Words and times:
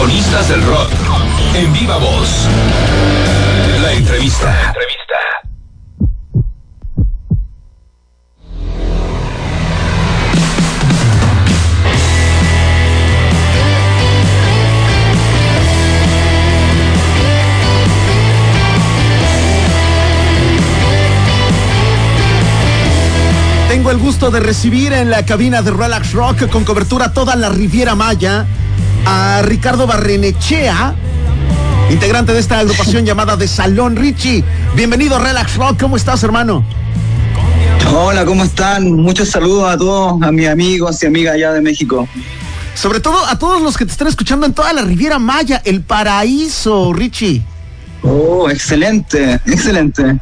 Protagonistas 0.00 0.48
del 0.48 0.62
rock. 0.62 0.90
En 1.54 1.70
viva 1.74 1.98
voz. 1.98 2.46
La 3.82 3.92
entrevista. 3.92 4.72
Tengo 23.68 23.90
el 23.90 23.98
gusto 23.98 24.30
de 24.30 24.40
recibir 24.40 24.94
en 24.94 25.10
la 25.10 25.26
cabina 25.26 25.60
de 25.60 25.70
Relax 25.72 26.12
Rock 26.12 26.48
con 26.48 26.64
cobertura 26.64 27.12
toda 27.12 27.36
la 27.36 27.50
Riviera 27.50 27.94
Maya 27.94 28.46
a 29.04 29.42
Ricardo 29.42 29.86
Barrenechea, 29.86 30.94
integrante 31.90 32.32
de 32.32 32.40
esta 32.40 32.58
agrupación 32.58 33.04
llamada 33.04 33.36
de 33.36 33.48
Salón 33.48 33.96
Richie. 33.96 34.44
Bienvenido 34.74 35.16
a 35.16 35.18
Relax 35.18 35.56
Rock, 35.56 35.80
¿cómo 35.80 35.96
estás, 35.96 36.22
hermano? 36.22 36.64
Hola, 37.92 38.24
¿cómo 38.24 38.44
están? 38.44 38.92
Muchos 38.92 39.30
saludos 39.30 39.72
a 39.72 39.76
todos, 39.76 40.22
a 40.22 40.30
mis 40.30 40.48
amigos 40.48 41.02
y 41.02 41.06
amigas 41.06 41.34
allá 41.34 41.52
de 41.52 41.60
México. 41.60 42.08
Sobre 42.74 43.00
todo 43.00 43.26
a 43.26 43.38
todos 43.38 43.60
los 43.62 43.76
que 43.76 43.84
te 43.84 43.92
están 43.92 44.08
escuchando 44.08 44.46
en 44.46 44.54
toda 44.54 44.72
la 44.72 44.82
Riviera 44.82 45.18
Maya, 45.18 45.60
el 45.64 45.82
paraíso, 45.82 46.92
Richie. 46.92 47.42
Oh, 48.02 48.48
excelente, 48.48 49.34
excelente. 49.46 50.18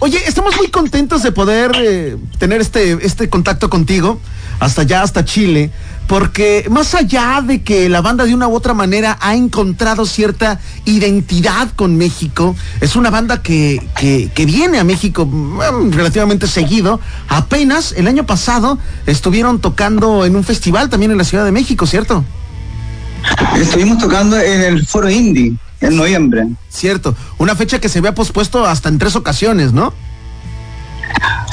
Oye, 0.00 0.20
estamos 0.26 0.56
muy 0.56 0.68
contentos 0.68 1.22
de 1.22 1.32
poder 1.32 1.72
eh, 1.76 2.16
tener 2.38 2.60
este, 2.60 2.98
este 3.04 3.28
contacto 3.28 3.70
contigo, 3.70 4.20
hasta 4.64 4.82
allá, 4.82 5.02
hasta 5.02 5.24
Chile, 5.24 5.70
porque 6.06 6.66
más 6.70 6.94
allá 6.94 7.42
de 7.46 7.62
que 7.62 7.88
la 7.88 8.00
banda 8.00 8.24
de 8.24 8.34
una 8.34 8.48
u 8.48 8.54
otra 8.54 8.72
manera 8.72 9.18
ha 9.20 9.34
encontrado 9.34 10.06
cierta 10.06 10.58
identidad 10.86 11.70
con 11.76 11.96
México, 11.96 12.56
es 12.80 12.96
una 12.96 13.10
banda 13.10 13.42
que, 13.42 13.86
que, 13.94 14.46
viene 14.46 14.78
a 14.78 14.84
México 14.84 15.26
mm, 15.26 15.92
relativamente 15.92 16.46
seguido. 16.46 16.98
Apenas 17.28 17.92
el 17.92 18.06
año 18.06 18.24
pasado 18.24 18.78
estuvieron 19.06 19.60
tocando 19.60 20.24
en 20.24 20.34
un 20.34 20.44
festival 20.44 20.88
también 20.88 21.12
en 21.12 21.18
la 21.18 21.24
Ciudad 21.24 21.44
de 21.44 21.52
México, 21.52 21.86
¿cierto? 21.86 22.24
Estuvimos 23.56 23.98
tocando 23.98 24.38
en 24.38 24.62
el 24.62 24.86
Foro 24.86 25.10
Indie 25.10 25.54
en 25.80 25.96
noviembre. 25.96 26.46
Cierto, 26.70 27.14
una 27.36 27.54
fecha 27.54 27.80
que 27.80 27.90
se 27.90 27.98
había 27.98 28.14
pospuesto 28.14 28.66
hasta 28.66 28.88
en 28.88 28.98
tres 28.98 29.14
ocasiones, 29.14 29.72
¿no? 29.74 29.92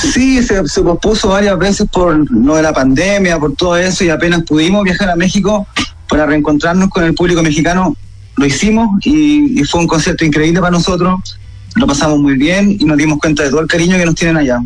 Sí, 0.01 0.41
se, 0.41 0.63
pospuso 0.81 1.29
varias 1.29 1.57
veces 1.59 1.87
por 1.91 2.29
lo 2.31 2.55
de 2.55 2.63
la 2.63 2.73
pandemia, 2.73 3.37
por 3.39 3.53
todo 3.53 3.77
eso, 3.77 4.03
y 4.03 4.09
apenas 4.09 4.43
pudimos 4.43 4.83
viajar 4.83 5.09
a 5.09 5.15
México 5.15 5.67
para 6.09 6.25
reencontrarnos 6.25 6.89
con 6.89 7.03
el 7.03 7.13
público 7.13 7.43
mexicano, 7.43 7.95
lo 8.35 8.45
hicimos 8.45 8.89
y, 9.05 9.63
fue 9.65 9.81
un 9.81 9.87
concierto 9.87 10.25
increíble 10.25 10.59
para 10.59 10.71
nosotros, 10.71 11.37
lo 11.75 11.87
pasamos 11.87 12.19
muy 12.19 12.35
bien 12.35 12.75
y 12.79 12.85
nos 12.85 12.97
dimos 12.97 13.19
cuenta 13.19 13.43
de 13.43 13.49
todo 13.51 13.61
el 13.61 13.67
cariño 13.67 13.97
que 13.97 14.05
nos 14.05 14.15
tienen 14.15 14.37
allá. 14.37 14.59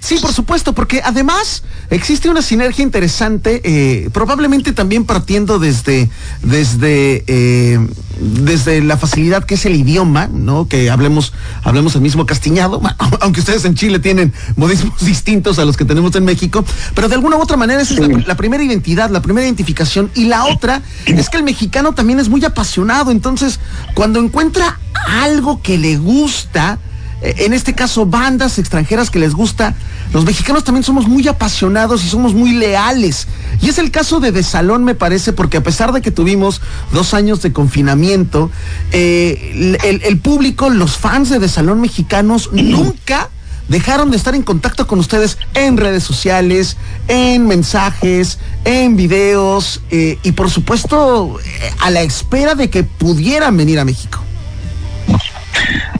Sí, 0.00 0.16
por 0.20 0.32
supuesto, 0.32 0.72
porque 0.72 1.02
además 1.04 1.62
existe 1.90 2.30
una 2.30 2.40
sinergia 2.40 2.82
interesante, 2.82 3.60
eh, 3.64 4.08
probablemente 4.12 4.72
también 4.72 5.04
partiendo 5.04 5.58
desde, 5.58 6.08
desde, 6.42 7.22
eh, 7.26 7.78
desde 8.18 8.80
la 8.80 8.96
facilidad 8.96 9.44
que 9.44 9.54
es 9.54 9.66
el 9.66 9.76
idioma, 9.76 10.26
¿no? 10.26 10.66
Que 10.66 10.90
hablemos, 10.90 11.34
hablemos 11.62 11.94
el 11.96 12.00
mismo 12.00 12.24
castiñado, 12.24 12.80
aunque 13.20 13.40
ustedes 13.40 13.64
en 13.66 13.74
Chile 13.74 13.98
tienen 13.98 14.32
modismos 14.56 14.98
distintos 15.04 15.58
a 15.58 15.66
los 15.66 15.76
que 15.76 15.84
tenemos 15.84 16.14
en 16.16 16.24
México, 16.24 16.64
pero 16.94 17.08
de 17.08 17.14
alguna 17.14 17.36
u 17.36 17.42
otra 17.42 17.58
manera 17.58 17.82
esa 17.82 17.94
es 17.94 18.00
la, 18.00 18.08
la 18.26 18.36
primera 18.36 18.64
identidad, 18.64 19.10
la 19.10 19.20
primera 19.20 19.46
identificación, 19.46 20.10
y 20.14 20.24
la 20.24 20.46
otra 20.46 20.80
es 21.04 21.28
que 21.28 21.36
el 21.36 21.42
mexicano 21.42 21.92
también 21.92 22.20
es 22.20 22.30
muy 22.30 22.42
apasionado, 22.44 23.10
entonces 23.10 23.60
cuando 23.94 24.18
encuentra 24.18 24.80
algo 25.06 25.60
que 25.62 25.76
le 25.76 25.98
gusta, 25.98 26.78
en 27.22 27.52
este 27.52 27.74
caso 27.74 28.06
bandas 28.06 28.58
extranjeras 28.58 29.10
que 29.10 29.18
les 29.18 29.34
gusta, 29.34 29.74
los 30.12 30.24
mexicanos 30.24 30.64
también 30.64 30.84
somos 30.84 31.06
muy 31.06 31.28
apasionados 31.28 32.04
y 32.04 32.08
somos 32.08 32.34
muy 32.34 32.52
leales. 32.52 33.28
Y 33.60 33.68
es 33.68 33.78
el 33.78 33.90
caso 33.90 34.20
de 34.20 34.32
De 34.32 34.42
Salón, 34.42 34.84
me 34.84 34.94
parece, 34.94 35.32
porque 35.32 35.58
a 35.58 35.62
pesar 35.62 35.92
de 35.92 36.00
que 36.00 36.10
tuvimos 36.10 36.60
dos 36.92 37.14
años 37.14 37.42
de 37.42 37.52
confinamiento, 37.52 38.50
eh, 38.92 39.76
el, 40.02 40.18
público, 40.18 40.70
los 40.70 40.96
fans 40.96 41.28
de 41.28 41.38
De 41.38 41.48
Salón 41.48 41.80
mexicanos 41.80 42.50
nunca 42.52 43.28
dejaron 43.68 44.10
de 44.10 44.16
estar 44.16 44.34
en 44.34 44.42
contacto 44.42 44.86
con 44.86 44.98
ustedes 44.98 45.38
en 45.54 45.76
redes 45.76 46.02
sociales, 46.02 46.76
en 47.06 47.46
mensajes, 47.46 48.38
en 48.64 48.96
videos 48.96 49.80
eh, 49.90 50.18
y 50.24 50.32
por 50.32 50.50
supuesto 50.50 51.38
a 51.78 51.90
la 51.90 52.02
espera 52.02 52.56
de 52.56 52.68
que 52.68 52.82
pudieran 52.82 53.56
venir 53.56 53.78
a 53.78 53.84
México. 53.84 54.20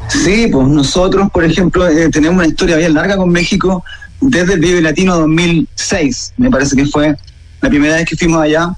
Sí, 0.09 0.49
pues 0.51 0.69
nosotros, 0.69 1.31
por 1.31 1.45
ejemplo, 1.45 1.87
eh, 1.89 2.09
tenemos 2.11 2.39
una 2.39 2.47
historia 2.47 2.77
bien 2.77 2.95
larga 2.95 3.17
con 3.17 3.31
México 3.31 3.85
desde 4.21 4.55
el 4.55 4.61
Vive 4.61 4.83
Latino 4.83 5.17
2006, 5.19 6.35
me 6.37 6.51
parece 6.51 6.77
que 6.77 6.87
fue 6.87 7.17
la 7.61 7.69
primera 7.69 7.97
vez 7.97 8.07
que 8.07 8.17
fuimos 8.17 8.43
allá. 8.43 8.75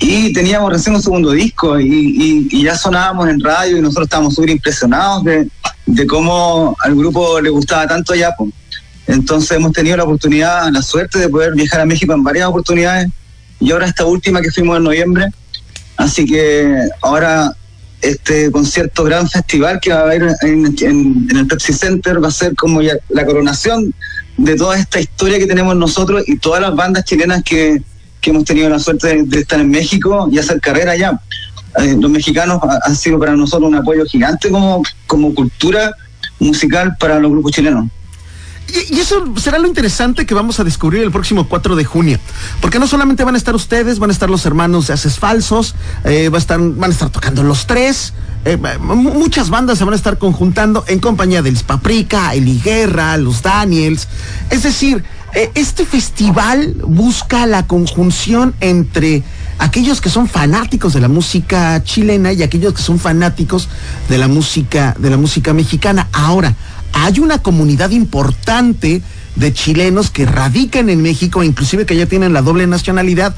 Y 0.00 0.32
teníamos 0.32 0.72
recién 0.72 0.96
un 0.96 1.02
segundo 1.02 1.30
disco 1.30 1.78
y, 1.78 2.62
ya 2.62 2.76
sonábamos 2.76 3.28
en 3.28 3.40
radio 3.40 3.76
y 3.76 3.80
nosotros 3.80 4.06
estábamos 4.06 4.34
súper 4.34 4.50
impresionados 4.50 5.24
de, 5.24 6.06
cómo 6.06 6.76
al 6.80 6.94
grupo 6.96 7.40
le 7.40 7.50
gustaba 7.50 7.86
tanto 7.86 8.12
allá. 8.12 8.34
Pues. 8.36 8.50
Entonces 9.06 9.52
hemos 9.52 9.72
tenido 9.72 9.96
la 9.96 10.04
oportunidad, 10.04 10.70
la 10.72 10.82
suerte 10.82 11.18
de 11.18 11.28
poder 11.28 11.54
viajar 11.54 11.80
a 11.80 11.86
México 11.86 12.12
en 12.12 12.22
varias 12.22 12.48
oportunidades 12.48 13.10
y 13.60 13.70
ahora 13.70 13.86
esta 13.86 14.04
última 14.04 14.40
que 14.40 14.50
fuimos 14.50 14.76
en 14.76 14.84
noviembre. 14.84 15.26
Así 15.96 16.24
que 16.24 16.74
ahora 17.00 17.54
este 18.02 18.50
concierto 18.50 19.04
gran 19.04 19.28
festival 19.28 19.78
que 19.80 19.92
va 19.92 20.00
a 20.00 20.02
haber 20.02 20.34
en, 20.42 21.28
el 21.34 21.46
Pepsi 21.46 21.72
Center 21.72 22.22
va 22.22 22.28
a 22.28 22.32
ser 22.32 22.54
como 22.56 22.82
ya 22.82 22.94
la 23.08 23.24
coronación 23.24 23.94
de 24.36 24.56
toda 24.56 24.76
esta 24.76 25.00
historia 25.00 25.38
que 25.38 25.46
tenemos 25.46 25.76
nosotros 25.76 26.24
y 26.26 26.36
todas 26.36 26.60
las 26.60 26.74
bandas 26.74 27.04
chilenas 27.04 27.42
que, 27.44 27.80
hemos 28.24 28.44
tenido 28.44 28.68
la 28.68 28.78
suerte 28.78 29.24
de, 29.24 29.40
estar 29.40 29.60
en 29.60 29.68
México 29.68 30.28
y 30.30 30.38
hacer 30.38 30.60
carrera 30.60 30.92
allá. 30.92 31.20
Eh, 31.78 31.96
los 31.98 32.10
mexicanos 32.10 32.60
han 32.84 32.94
sido 32.94 33.18
para 33.18 33.34
nosotros 33.34 33.68
un 33.68 33.74
apoyo 33.74 34.04
gigante 34.04 34.50
como, 34.50 34.82
como 35.06 35.34
cultura 35.34 35.92
musical 36.38 36.96
para 36.98 37.18
los 37.18 37.30
grupos 37.30 37.52
chilenos. 37.52 37.88
Y, 38.90 38.98
eso 39.00 39.24
será 39.36 39.58
lo 39.58 39.66
interesante 39.66 40.24
que 40.24 40.34
vamos 40.34 40.60
a 40.60 40.64
descubrir 40.64 41.02
el 41.02 41.10
próximo 41.10 41.48
4 41.48 41.76
de 41.76 41.84
junio. 41.84 42.18
Porque 42.60 42.78
no 42.78 42.86
solamente 42.86 43.24
van 43.24 43.34
a 43.34 43.38
estar 43.38 43.54
ustedes, 43.54 43.98
van 43.98 44.10
a 44.10 44.12
estar 44.12 44.30
los 44.30 44.46
hermanos 44.46 44.86
de 44.86 44.94
Haces 44.94 45.18
Falsos, 45.18 45.74
eh, 46.04 46.28
va 46.28 46.38
a 46.38 46.40
estar, 46.40 46.58
van 46.60 46.90
a 46.90 46.92
estar 46.92 47.10
tocando 47.10 47.42
los 47.42 47.66
tres. 47.66 48.14
Eh, 48.44 48.56
muchas 48.80 49.50
bandas 49.50 49.78
se 49.78 49.84
van 49.84 49.92
a 49.92 49.96
estar 49.96 50.18
conjuntando 50.18 50.84
en 50.88 50.98
compañía 50.98 51.42
del 51.42 51.56
Paprika, 51.56 52.34
Eli 52.34 52.60
Guerra, 52.60 53.16
los 53.16 53.42
Daniels. 53.42 54.08
Es 54.50 54.62
decir, 54.62 55.04
eh, 55.34 55.50
este 55.54 55.86
festival 55.86 56.74
busca 56.86 57.46
la 57.46 57.66
conjunción 57.66 58.54
entre 58.60 59.22
aquellos 59.58 60.00
que 60.00 60.10
son 60.10 60.28
fanáticos 60.28 60.92
de 60.92 61.00
la 61.00 61.08
música 61.08 61.82
chilena 61.84 62.32
y 62.32 62.42
aquellos 62.42 62.74
que 62.74 62.82
son 62.82 62.98
fanáticos 62.98 63.68
de 64.08 64.18
la 64.18 64.28
música 64.28 64.94
de 64.98 65.10
la 65.10 65.16
música 65.16 65.52
mexicana. 65.52 66.08
Ahora, 66.12 66.54
hay 66.92 67.20
una 67.20 67.38
comunidad 67.38 67.90
importante 67.90 69.02
de 69.36 69.52
chilenos 69.52 70.10
que 70.10 70.26
radican 70.26 70.90
en 70.90 71.02
México, 71.02 71.42
inclusive 71.42 71.86
que 71.86 71.96
ya 71.96 72.06
tienen 72.06 72.32
la 72.32 72.42
doble 72.42 72.66
nacionalidad, 72.66 73.34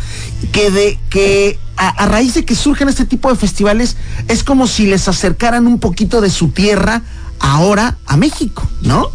que 0.52 0.70
de 0.70 0.98
que 1.08 1.58
a, 1.76 2.06
raíz 2.06 2.34
de 2.34 2.44
que 2.44 2.54
surgen 2.54 2.88
este 2.88 3.04
tipo 3.04 3.30
de 3.30 3.36
festivales 3.36 3.96
es 4.28 4.42
como 4.42 4.66
si 4.66 4.86
les 4.86 5.08
acercaran 5.08 5.66
un 5.66 5.78
poquito 5.78 6.20
de 6.20 6.30
su 6.30 6.48
tierra 6.48 7.02
ahora 7.38 7.98
a 8.06 8.16
México, 8.16 8.68
¿no? 8.80 9.10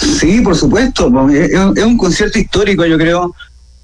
Sí, 0.00 0.40
por 0.40 0.56
supuesto. 0.56 1.28
Es, 1.30 1.84
un 1.84 1.98
concierto 1.98 2.38
histórico, 2.38 2.84
yo 2.86 2.96
creo, 2.96 3.34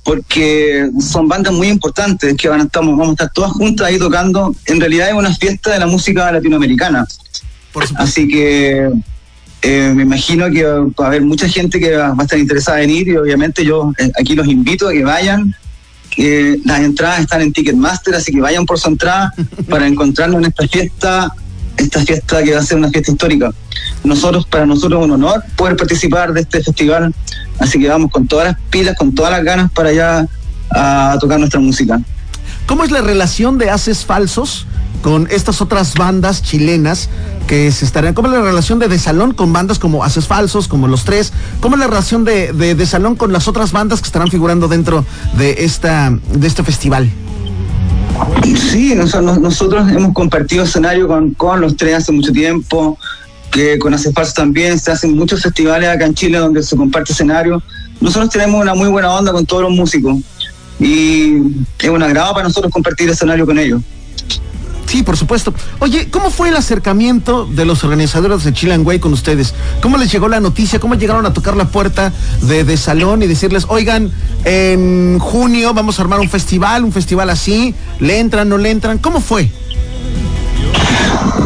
porque 0.05 0.91
son 1.01 1.29
bandas 1.29 1.53
muy 1.53 1.69
importantes 1.69 2.37
que 2.37 2.49
van 2.49 2.61
a 2.61 2.65
estar, 2.65 2.83
vamos 2.85 3.09
a 3.09 3.13
estar 3.13 3.33
todas 3.33 3.53
juntas 3.53 3.87
ahí 3.87 3.99
tocando. 3.99 4.55
En 4.67 4.81
realidad 4.81 5.09
es 5.09 5.15
una 5.15 5.35
fiesta 5.35 5.73
de 5.73 5.79
la 5.79 5.87
música 5.87 6.31
latinoamericana. 6.33 7.07
Así 7.97 8.29
que 8.29 8.91
eh, 9.63 9.93
me 9.95 10.03
imagino 10.03 10.51
que 10.51 10.65
va 10.65 11.05
a 11.05 11.07
haber 11.07 11.23
mucha 11.23 11.49
gente 11.49 11.79
que 11.79 11.97
va 11.97 12.15
a 12.19 12.23
estar 12.23 12.39
interesada 12.39 12.83
en 12.83 12.91
ir 12.91 13.09
y 13.09 13.17
obviamente 13.17 13.65
yo 13.65 13.93
eh, 13.99 14.11
aquí 14.19 14.35
los 14.35 14.49
invito 14.49 14.89
a 14.89 14.93
que 14.93 15.05
vayan. 15.05 15.55
Que 16.11 16.59
las 16.67 16.81
entradas 16.81 17.21
están 17.21 17.41
en 17.41 17.55
Ticketmaster, 17.55 18.15
así 18.15 18.33
que 18.33 18.41
vayan 18.41 18.67
por 18.67 18.79
su 18.79 18.89
entrada 18.89 19.33
para 19.71 19.87
encontrarnos 19.87 20.41
en 20.41 20.49
esta 20.49 20.69
fiesta, 20.69 21.33
esta 21.77 22.01
fiesta 22.01 22.43
que 22.43 22.55
va 22.55 22.61
a 22.61 22.63
ser 22.63 22.79
una 22.79 22.91
fiesta 22.91 23.13
histórica. 23.13 23.53
Nosotros, 24.05 24.47
para 24.47 24.67
nosotros 24.67 25.01
es 25.01 25.05
un 25.07 25.13
honor 25.13 25.43
poder 25.57 25.77
participar 25.77 26.33
de 26.33 26.41
este 26.41 26.63
festival, 26.63 27.15
así 27.59 27.79
que 27.79 27.89
vamos 27.89 28.11
con 28.11 28.27
todas 28.27 28.49
las 28.49 28.57
pilas, 28.71 28.97
con 28.97 29.15
todas 29.15 29.33
las 29.33 29.45
ganas 29.45 29.71
para 29.73 29.91
allá 29.91 30.27
a 30.71 31.17
tocar 31.21 31.39
nuestra 31.39 31.61
música. 31.61 32.01
¿Cómo 32.67 32.85
es 32.85 32.91
la 32.91 33.01
relación 33.01 33.59
de 33.59 33.71
Haces 33.71 34.05
Falsos 34.05 34.67
con 35.03 35.27
estas 35.31 35.61
otras 35.61 35.95
bandas 35.95 36.43
chilenas 36.43 37.09
que 37.47 37.71
se 37.73 37.85
estarían? 37.85 38.15
¿Cómo 38.15 38.29
es 38.29 38.35
la 38.35 38.41
relación 38.41 38.79
de 38.79 38.89
De 38.89 38.99
Salón 38.99 39.35
con 39.35 39.53
bandas 39.53 39.79
como 39.79 40.05
Haces 40.05 40.27
Falsos, 40.27 40.69
como 40.69 40.89
Los 40.89 41.05
Tres? 41.05 41.33
¿Cómo 41.61 41.75
es 41.75 41.81
la 41.81 41.89
relación 41.89 42.25
de, 42.25 42.53
de, 42.53 42.87
Salón 42.87 43.17
con 43.17 43.33
las 43.33 43.49
otras 43.49 43.73
bandas 43.73 44.01
que 44.01 44.07
estarán 44.07 44.31
figurando 44.31 44.69
dentro 44.69 45.05
de, 45.37 45.57
esta, 45.59 46.11
de 46.11 46.47
este 46.47 46.63
festival? 46.63 47.11
Sí, 48.57 48.95
nosotros, 48.95 49.39
nosotros 49.41 49.91
hemos 49.91 50.13
compartido 50.13 50.65
escenario 50.65 51.09
con, 51.09 51.35
con 51.35 51.61
los 51.61 51.77
tres 51.77 51.97
hace 51.97 52.13
mucho 52.13 52.33
tiempo, 52.33 52.99
que 53.51 53.79
con 53.79 53.95
Acefars 53.95 54.35
también 54.35 54.79
se 54.79 54.91
hacen 54.91 55.15
muchos 55.17 55.43
festivales 55.43 55.89
acá 55.89 56.07
en 56.07 56.15
Chile 56.15 56.39
donde 56.39 56.63
se 56.63 56.77
comparte 56.77 57.13
escenario. 57.13 57.63
Nosotros 58.01 58.31
tenemos 58.31 58.61
una 58.61 58.75
muy 58.75 58.89
buena 58.89 59.13
onda 59.13 59.33
con 59.33 59.47
todos 59.47 59.63
los 59.63 59.73
músicos 59.73 60.19
y 60.81 61.37
es 61.79 61.89
un 61.89 62.03
agrado 62.03 62.35
para 62.35 62.49
nosotros 62.49 62.73
compartir 62.73 63.09
escenario 63.09 63.47
con 63.47 63.59
ellos. 63.59 63.83
Sí, 64.87 65.03
por 65.03 65.17
supuesto. 65.17 65.55
Oye, 65.79 66.09
¿cómo 66.11 66.31
fue 66.31 66.51
el 66.51 66.57
acercamiento 66.57 67.47
de 67.47 67.65
los 67.65 67.83
organizadores 67.85 68.45
de 68.45 68.53
Chilean 68.53 68.87
Way 68.87 68.99
con 68.99 69.13
ustedes? 69.13 69.55
¿Cómo 69.81 69.97
les 69.97 70.13
llegó 70.13 70.29
la 70.29 70.41
noticia? 70.41 70.79
¿Cómo 70.81 70.95
llegaron 70.97 71.25
a 71.25 71.33
tocar 71.33 71.57
la 71.57 71.69
puerta 71.69 72.13
de, 72.43 72.65
de, 72.65 72.77
Salón 72.77 73.23
y 73.23 73.27
decirles, 73.27 73.65
oigan, 73.69 74.11
en 74.45 75.19
junio 75.19 75.73
vamos 75.73 75.99
a 75.99 76.03
armar 76.03 76.21
un 76.21 76.29
festival, 76.29 76.85
un 76.85 76.93
festival 76.93 77.31
así, 77.31 77.75
¿le 78.01 78.19
entran, 78.19 78.49
no 78.49 78.59
le 78.59 78.71
entran? 78.71 78.99
¿Cómo 78.99 79.21
fue? 79.21 79.49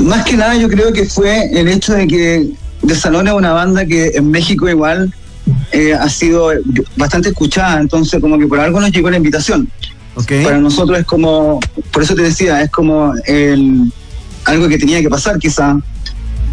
Más 0.01 0.25
que 0.25 0.37
nada 0.37 0.57
yo 0.57 0.69
creo 0.69 0.93
que 0.93 1.07
fue 1.07 1.49
el 1.53 1.69
hecho 1.69 1.95
de 1.95 2.07
que 2.07 2.47
De 2.83 2.95
Salón 2.95 3.29
es 3.29 3.35
una 3.35 3.53
banda 3.53 3.87
que 3.87 4.13
en 4.15 4.31
México 4.31 4.69
igual 4.69 5.13
eh, 5.73 5.95
ha 5.95 6.09
sido 6.09 6.51
bastante 6.97 7.29
escuchada, 7.29 7.81
entonces 7.81 8.21
como 8.21 8.39
que 8.39 8.47
por 8.47 8.61
algo 8.61 8.81
nos 8.81 8.91
llegó 8.91 9.11
la 9.11 9.17
invitación. 9.17 9.69
Para 10.25 10.59
nosotros 10.59 10.99
es 10.99 11.05
como, 11.05 11.61
por 11.93 12.03
eso 12.03 12.15
te 12.15 12.23
decía, 12.23 12.63
es 12.63 12.71
como 12.71 13.13
el, 13.27 13.93
algo 14.45 14.69
que 14.69 14.79
tenía 14.79 15.01
que 15.01 15.11
pasar 15.11 15.39
quizá. 15.39 15.79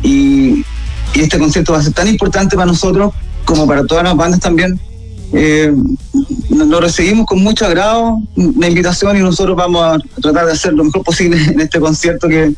Y, 0.01 0.65
y, 1.13 1.21
este 1.21 1.39
concierto 1.39 1.71
va 1.71 1.79
a 1.79 1.83
ser 1.83 1.93
tan 1.93 2.07
importante 2.07 2.55
para 2.55 2.65
nosotros 2.65 3.13
como 3.45 3.65
para 3.65 3.85
todas 3.85 4.03
las 4.03 4.15
bandas 4.15 4.39
también. 4.39 4.79
Eh, 5.31 5.73
lo 6.49 6.79
recibimos 6.79 7.25
con 7.25 7.41
mucho 7.41 7.65
agrado 7.65 8.19
la 8.35 8.67
invitación 8.67 9.17
y 9.17 9.21
nosotros 9.21 9.55
vamos 9.55 9.83
a 9.83 10.21
tratar 10.21 10.45
de 10.45 10.51
hacer 10.51 10.73
lo 10.73 10.83
mejor 10.83 11.03
posible 11.03 11.41
en 11.43 11.59
este 11.59 11.79
concierto 11.79 12.27
que, 12.27 12.53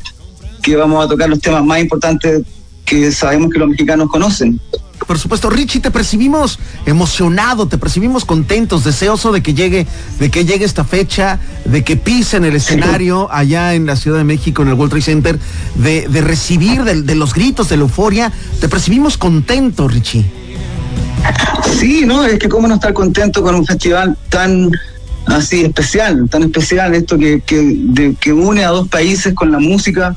que 0.62 0.76
vamos 0.76 1.04
a 1.04 1.08
tocar 1.08 1.28
los 1.28 1.40
temas 1.40 1.64
más 1.64 1.80
importantes 1.80 2.42
que 2.84 3.10
sabemos 3.12 3.50
que 3.50 3.58
los 3.58 3.68
mexicanos 3.68 4.08
conocen. 4.08 4.60
Por 5.06 5.18
supuesto, 5.18 5.50
Richie, 5.50 5.80
te 5.80 5.90
percibimos 5.90 6.58
emocionado, 6.84 7.68
te 7.68 7.78
percibimos 7.78 8.24
contentos, 8.24 8.84
deseoso 8.84 9.30
de 9.30 9.42
que 9.42 9.54
llegue, 9.54 9.86
de 10.18 10.30
que 10.30 10.44
llegue 10.44 10.64
esta 10.64 10.84
fecha, 10.84 11.38
de 11.64 11.84
que 11.84 11.96
pisen 11.96 12.44
el 12.44 12.56
escenario 12.56 13.28
allá 13.32 13.74
en 13.74 13.86
la 13.86 13.96
Ciudad 13.96 14.18
de 14.18 14.24
México, 14.24 14.62
en 14.62 14.68
el 14.68 14.74
World 14.74 14.90
Trade 14.90 15.02
Center, 15.02 15.38
de, 15.76 16.06
recibir 16.22 16.82
de, 16.84 17.02
de, 17.02 17.14
los 17.14 17.34
gritos, 17.34 17.68
de 17.68 17.76
la 17.76 17.82
euforia. 17.82 18.32
Te 18.60 18.68
percibimos 18.68 19.16
contento, 19.16 19.86
Richie. 19.86 20.24
Sí, 21.78 22.04
no, 22.06 22.24
es 22.24 22.38
que 22.38 22.48
cómo 22.48 22.66
no 22.66 22.74
estar 22.74 22.92
contento 22.92 23.42
con 23.42 23.54
un 23.54 23.66
festival 23.66 24.16
tan 24.28 24.70
así 25.26 25.62
especial, 25.62 26.28
tan 26.30 26.44
especial, 26.44 26.94
esto 26.94 27.18
que, 27.18 27.40
que, 27.40 27.76
de, 27.76 28.14
que 28.14 28.32
une 28.32 28.64
a 28.64 28.68
dos 28.68 28.88
países 28.88 29.34
con 29.34 29.50
la 29.52 29.58
música 29.58 30.16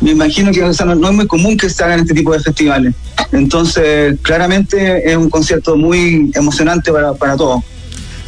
me 0.00 0.10
imagino 0.12 0.50
que 0.50 0.60
no, 0.60 0.70
es 0.70 1.14
muy 1.14 1.26
común 1.26 1.56
que 1.56 1.68
se 1.68 1.82
hagan 1.84 2.00
este 2.00 2.14
tipo 2.14 2.32
de 2.32 2.40
festivales. 2.40 2.94
Entonces, 3.32 4.16
claramente 4.22 5.10
es 5.10 5.16
un 5.16 5.30
concierto 5.30 5.76
muy 5.76 6.30
emocionante 6.34 6.92
para, 6.92 7.12
para 7.14 7.36
todos. 7.36 7.62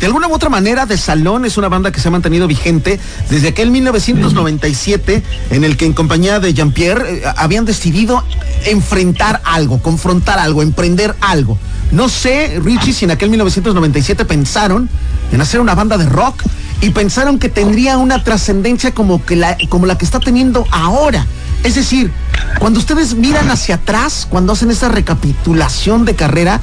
De 0.02 0.06
alguna 0.06 0.26
u 0.26 0.34
otra 0.34 0.48
manera, 0.48 0.84
De 0.84 0.98
Salón 0.98 1.44
es 1.44 1.56
una 1.56 1.68
banda 1.68 1.92
que 1.92 2.00
se 2.00 2.08
ha 2.08 2.10
mantenido 2.10 2.48
vigente 2.48 2.98
desde 3.30 3.50
aquel 3.50 3.70
1997 3.70 5.22
en 5.50 5.62
el 5.62 5.76
que 5.76 5.86
en 5.86 5.92
compañía 5.92 6.40
de 6.40 6.52
Jean-Pierre 6.52 7.18
eh, 7.18 7.22
habían 7.36 7.64
decidido 7.64 8.24
enfrentar 8.66 9.40
algo, 9.44 9.80
confrontar 9.80 10.40
algo, 10.40 10.60
emprender 10.60 11.14
algo. 11.20 11.56
No 11.92 12.08
sé, 12.08 12.58
Richie, 12.60 12.92
si 12.92 13.04
en 13.04 13.12
aquel 13.12 13.30
1997 13.30 14.24
pensaron 14.24 14.90
en 15.30 15.40
hacer 15.40 15.60
una 15.60 15.76
banda 15.76 15.96
de 15.96 16.06
rock 16.06 16.42
y 16.80 16.90
pensaron 16.90 17.38
que 17.38 17.48
tendría 17.48 17.96
una 17.96 18.24
trascendencia 18.24 18.92
como, 18.92 19.22
como 19.68 19.86
la 19.86 19.98
que 19.98 20.04
está 20.04 20.18
teniendo 20.18 20.66
ahora. 20.72 21.24
Es 21.64 21.76
decir, 21.76 22.10
cuando 22.58 22.80
ustedes 22.80 23.14
miran 23.14 23.50
hacia 23.50 23.76
atrás, 23.76 24.26
cuando 24.28 24.52
hacen 24.52 24.70
esa 24.70 24.88
recapitulación 24.88 26.04
de 26.04 26.16
carrera, 26.16 26.60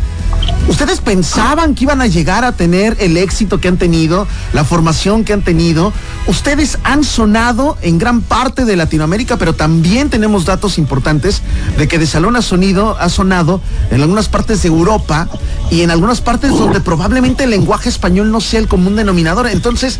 ¿ustedes 0.68 1.00
pensaban 1.00 1.74
que 1.74 1.86
iban 1.86 2.02
a 2.02 2.08
llegar 2.08 2.44
a 2.44 2.52
tener 2.52 2.98
el 3.00 3.16
éxito 3.16 3.62
que 3.62 3.70
han 3.70 3.78
tenido, 3.78 4.28
la 4.52 4.66
formación 4.66 5.24
que 5.24 5.32
han 5.32 5.42
tenido? 5.42 5.94
Ustedes 6.28 6.78
han 6.84 7.06
sonado 7.06 7.78
en 7.82 7.98
gran 7.98 8.20
parte 8.22 8.66
de 8.66 8.76
Latinoamérica, 8.76 9.38
pero 9.38 9.56
también 9.56 10.10
tenemos 10.10 10.44
datos 10.44 10.78
importantes 10.78 11.42
de 11.78 11.88
que 11.88 11.98
de 11.98 12.06
Salón 12.06 12.36
ha, 12.36 12.42
sonido, 12.42 12.98
ha 13.00 13.08
sonado 13.08 13.62
en 13.92 14.02
algunas 14.02 14.28
partes 14.28 14.62
de 14.62 14.68
Europa 14.68 15.30
y 15.72 15.82
en 15.82 15.92
algunas 15.92 16.20
partes 16.20 16.52
donde 16.52 16.82
probablemente 16.82 17.46
el 17.46 17.52
lenguaje 17.52 17.88
español 17.88 18.32
no 18.32 18.42
sea 18.42 18.60
el 18.60 18.68
común 18.68 18.98
denominador. 18.98 19.48
Entonces, 19.48 19.98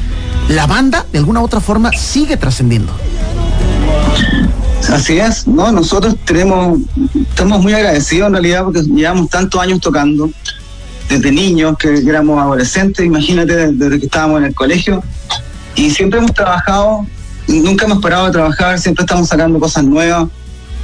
la 0.50 0.68
banda, 0.68 1.06
de 1.12 1.20
alguna 1.20 1.40
u 1.40 1.46
otra 1.46 1.62
forma, 1.62 1.92
sigue 1.94 2.36
trascendiendo. 2.36 2.94
Así 4.88 5.20
es, 5.20 5.46
¿no? 5.46 5.72
Nosotros 5.72 6.16
tenemos, 6.26 6.80
estamos 7.30 7.62
muy 7.62 7.74
agradecidos 7.74 8.28
en 8.28 8.34
realidad 8.34 8.64
porque 8.64 8.82
llevamos 8.82 9.30
tantos 9.30 9.62
años 9.62 9.80
tocando, 9.82 10.30
desde 11.10 11.32
niños, 11.32 11.78
que 11.78 11.98
éramos 12.08 12.40
adolescentes, 12.40 13.06
imagínate, 13.06 13.72
desde 13.74 14.00
que 14.00 14.06
estábamos 14.06 14.40
en 14.40 14.46
el 14.46 14.56
colegio, 14.56 15.04
y 15.76 15.90
siempre 15.90 16.20
hemos 16.20 16.34
trabajado, 16.34 17.06
nunca 17.48 17.86
hemos 17.86 18.00
parado 18.00 18.28
de 18.28 18.32
trabajar, 18.32 18.80
siempre 18.80 19.04
estamos 19.04 19.28
sacando 19.28 19.60
cosas 19.60 19.84
nuevas. 19.84 20.28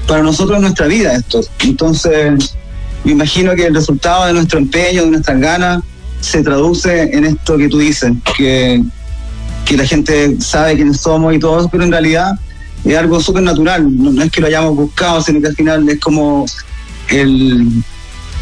Para 0.08 0.22
nosotros 0.22 0.58
es 0.58 0.62
nuestra 0.62 0.88
vida 0.88 1.14
esto. 1.14 1.42
Entonces, 1.60 2.56
me 3.04 3.12
imagino 3.12 3.56
que 3.56 3.66
el 3.66 3.74
resultado 3.74 4.26
de 4.26 4.34
nuestro 4.34 4.60
empeño, 4.60 5.04
de 5.04 5.12
nuestras 5.12 5.40
ganas, 5.40 5.84
se 6.22 6.44
traduce 6.44 7.04
en 7.16 7.26
esto 7.26 7.58
que 7.58 7.68
tú 7.68 7.80
dices, 7.80 8.12
que, 8.38 8.84
que 9.66 9.78
la 9.78 9.86
gente 9.86 10.40
sabe 10.40 10.76
quiénes 10.76 11.02
somos 11.02 11.34
y 11.34 11.40
todo, 11.40 11.68
pero 11.70 11.84
en 11.84 11.92
realidad 11.92 12.40
es 12.86 12.98
algo 12.98 13.20
súper 13.20 13.44
natural, 13.44 13.88
no, 13.90 14.22
es 14.22 14.32
que 14.32 14.42
lo 14.42 14.48
hayamos 14.48 14.76
buscado, 14.76 15.22
sino 15.22 15.42
que 15.42 15.48
al 15.48 15.56
final 15.56 15.90
es 15.90 16.00
como 16.00 16.46
el 17.10 17.84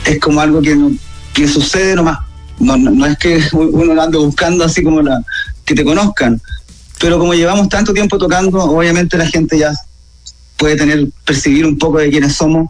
es 0.06 0.19
como 0.19 0.42
algo 0.42 0.62
que, 0.62 0.75
no, 0.75 0.92
que 1.34 1.48
sucede 1.48 1.95
nomás. 1.95 2.19
No, 2.60 2.78
no, 2.78 3.06
es 3.06 3.18
que 3.18 3.42
uno 3.54 3.94
lo 3.94 4.01
ande 4.01 4.18
buscando 4.18 4.63
así 4.63 4.84
como 4.84 5.01
la 5.01 5.24
que 5.66 5.74
te 5.74 5.84
conozcan. 5.84 6.42
Pero 7.00 7.19
como 7.19 7.34
llevamos 7.34 7.69
tanto 7.69 7.94
tiempo 7.94 8.18
tocando, 8.18 8.63
obviamente 8.63 9.18
la 9.18 9.28
gente 9.28 9.57
ya 9.57 9.74
puede 10.57 10.75
tener, 10.75 11.07
percibir 11.25 11.66
un 11.66 11.78
poco 11.78 12.00
de 12.00 12.10
quiénes 12.10 12.36
somos. 12.36 12.69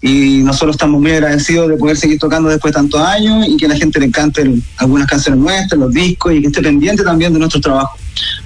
Y 0.00 0.38
nosotros 0.44 0.76
estamos 0.76 1.00
muy 1.00 1.10
agradecidos 1.10 1.68
de 1.68 1.76
poder 1.76 1.96
seguir 1.96 2.18
tocando 2.18 2.48
después 2.48 2.72
de 2.72 2.76
tantos 2.76 3.00
años 3.00 3.48
y 3.48 3.56
que 3.56 3.66
la 3.66 3.74
gente 3.74 3.98
le 3.98 4.06
encanten 4.06 4.62
algunas 4.76 5.08
canciones 5.08 5.40
nuestras, 5.40 5.80
los 5.80 5.92
discos 5.92 6.32
y 6.32 6.42
que 6.42 6.46
esté 6.46 6.62
pendiente 6.62 7.02
también 7.02 7.32
de 7.32 7.40
nuestro 7.40 7.60
trabajo. 7.60 7.96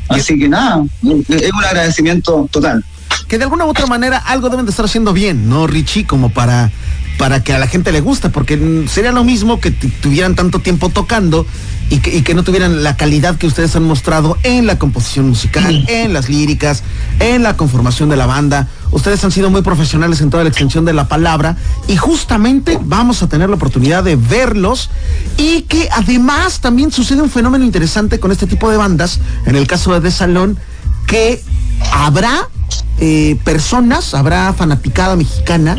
Así 0.08 0.38
que 0.38 0.49
nada, 0.49 0.84
es 1.02 1.52
un 1.52 1.64
agradecimiento 1.64 2.48
total. 2.50 2.84
Que 3.29 3.38
de 3.38 3.44
alguna 3.44 3.67
u 3.67 3.69
otra 3.69 3.86
manera 3.86 4.19
algo 4.19 4.48
deben 4.48 4.65
de 4.65 4.70
estar 4.70 4.84
haciendo 4.84 5.12
bien, 5.12 5.48
¿no, 5.48 5.67
Richie? 5.67 6.06
Como 6.06 6.31
para, 6.31 6.70
para 7.19 7.43
que 7.43 7.53
a 7.53 7.58
la 7.58 7.67
gente 7.67 7.93
le 7.93 8.01
guste, 8.01 8.31
porque 8.31 8.87
sería 8.89 9.13
lo 9.13 9.25
mismo 9.25 9.60
que 9.60 9.70
tuvieran 9.70 10.34
tanto 10.37 10.60
tiempo 10.60 10.89
tocando 10.89 11.44
y 11.91 11.98
que, 11.98 12.17
y 12.17 12.22
que, 12.22 12.34
no 12.34 12.44
tuvieran 12.44 12.82
la 12.82 12.96
calidad 12.96 13.37
que 13.37 13.46
ustedes 13.46 13.75
han 13.75 13.82
mostrado 13.82 14.37
en 14.43 14.67
la 14.67 14.79
composición 14.79 15.29
musical, 15.29 15.84
en 15.89 16.13
las 16.13 16.29
líricas, 16.29 16.82
en 17.19 17.43
la 17.43 17.56
conformación 17.56 18.08
de 18.08 18.17
la 18.17 18.27
banda. 18.27 18.69
Ustedes 18.91 19.25
han 19.25 19.32
sido 19.32 19.51
muy 19.51 19.63
profesionales 19.63 20.20
en 20.20 20.31
toda 20.31 20.44
la 20.44 20.51
extensión 20.51 20.84
de 20.84 20.93
la 20.93 21.08
palabra 21.08 21.56
y 21.89 21.96
justamente 21.96 22.79
vamos 22.81 23.22
a 23.22 23.29
tener 23.29 23.48
la 23.48 23.56
oportunidad 23.56 24.05
de 24.05 24.17
verlos 24.17 24.91
y 25.37 25.63
que 25.63 25.89
además 25.93 26.60
también 26.60 26.93
sucede 26.93 27.20
un 27.20 27.31
fenómeno 27.31 27.65
interesante 27.65 28.20
con 28.20 28.32
este 28.32 28.46
tipo 28.46 28.70
de 28.70 28.77
bandas, 28.77 29.20
en 29.46 29.56
el 29.56 29.67
caso 29.67 29.93
de 29.93 30.01
The 30.01 30.10
Salón, 30.10 30.58
que 31.06 31.43
habrá 31.93 32.48
eh, 33.01 33.39
personas, 33.44 34.15
habrá 34.15 34.53
fanaticada 34.53 35.17
mexicana, 35.17 35.77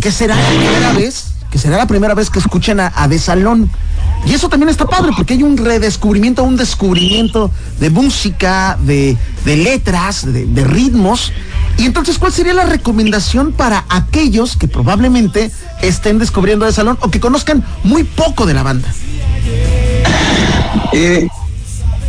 que 0.00 0.10
será 0.10 0.36
la 0.36 0.48
primera 0.48 0.92
vez, 0.92 1.26
que 1.50 1.58
será 1.58 1.76
la 1.76 1.86
primera 1.86 2.14
vez 2.14 2.30
que 2.30 2.38
escuchen 2.38 2.80
a, 2.80 2.92
a 2.94 3.08
The 3.08 3.18
Salón. 3.18 3.70
Y 4.24 4.34
eso 4.34 4.48
también 4.48 4.68
está 4.68 4.86
padre 4.86 5.12
porque 5.16 5.34
hay 5.34 5.42
un 5.42 5.56
redescubrimiento, 5.56 6.44
un 6.44 6.56
descubrimiento 6.56 7.50
de 7.80 7.90
música, 7.90 8.78
de, 8.80 9.16
de 9.44 9.56
letras, 9.56 10.32
de, 10.32 10.46
de, 10.46 10.64
ritmos. 10.64 11.32
Y 11.76 11.86
entonces, 11.86 12.18
¿cuál 12.18 12.32
sería 12.32 12.54
la 12.54 12.64
recomendación 12.64 13.52
para 13.52 13.84
aquellos 13.88 14.56
que 14.56 14.68
probablemente 14.68 15.50
estén 15.82 16.18
descubriendo 16.18 16.66
de 16.66 16.72
salón 16.72 16.98
o 17.00 17.10
que 17.10 17.18
conozcan 17.18 17.64
muy 17.82 18.04
poco 18.04 18.46
de 18.46 18.54
la 18.54 18.62
banda? 18.62 18.92
Eh, 20.92 21.26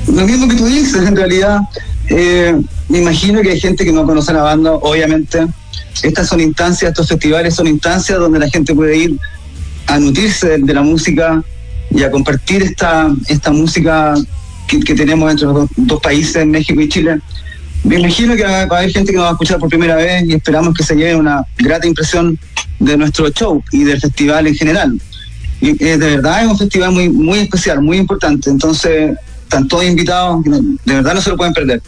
lo 0.08 0.25
mismo 0.25 0.48
que 0.48 0.55
tú 0.55 0.65
dices, 0.65 1.08
en 1.08 1.15
realidad, 1.15 1.62
eh, 2.10 2.60
me 2.89 3.00
imagino 3.00 3.41
que 3.41 3.51
hay 3.51 3.60
gente 3.60 3.86
que 3.86 3.91
no 3.91 4.05
conoce 4.05 4.34
la 4.34 4.43
banda, 4.43 4.74
obviamente. 4.74 5.48
Estas 6.01 6.27
son 6.27 6.42
instancias, 6.42 6.89
estos 6.89 7.08
festivales 7.08 7.56
son 7.56 7.68
instancias 7.68 8.20
donde 8.20 8.39
la 8.39 8.50
gente 8.50 8.74
puede 8.74 8.98
ir 8.98 9.18
a 9.88 10.00
nutrirse 10.00 10.58
de, 10.58 10.74
la 10.74 10.82
música, 10.82 11.44
y 11.92 12.03
a 12.03 12.12
compartir 12.12 12.63
esta, 12.63 13.13
esta 13.27 13.51
música 13.51 14.15
que, 14.68 14.96
tenemos 14.96 15.30
entre 15.30 15.46
los 15.46 15.56
dos, 15.56 15.70
dos, 15.75 16.01
países, 16.01 16.46
México 16.46 16.82
y 16.82 16.89
Chile. 16.89 17.20
Me 17.84 18.00
imagino 18.00 18.36
que 18.36 18.44
va, 18.44 18.62
a 18.62 18.63
haber 18.63 18.92
gente 18.92 19.12
que 19.12 19.18
nos 19.18 19.25
va 19.25 19.30
a 19.30 19.34
escuchar 19.34 19.60
por 19.60 19.70
primera 19.70 19.96
vez 19.96 20.24
y 20.27 20.34
esperamos 20.34 20.74
que 20.74 20.84
se 20.84 20.96
lleve 20.96 21.15
una 21.15 21.46
grata 21.58 21.86
impresión 21.86 22.39
de 22.80 22.98
nuestro 22.98 23.30
show 23.30 23.63
y 23.72 23.84
del 23.84 24.00
festival 24.00 24.48
en 24.48 24.56
general. 24.56 25.01
Y, 25.62 25.72
eh, 25.84 25.98
de 25.98 26.15
verdad 26.15 26.44
es 26.44 26.50
un 26.50 26.58
festival 26.58 26.92
muy, 26.92 27.10
muy 27.10 27.39
especial, 27.39 27.82
muy 27.82 27.98
importante. 27.98 28.50
Entonces, 28.50 29.15
están 29.44 29.68
todos 29.68 29.86
invitados, 29.86 30.44
de 30.44 30.94
verdad 30.96 31.13
no 31.13 31.22
se 31.22 31.30
lo 31.30 31.38
pueden 31.38 31.53
perder. 31.53 31.82